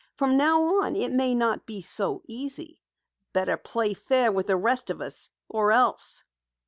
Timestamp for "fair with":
3.93-4.47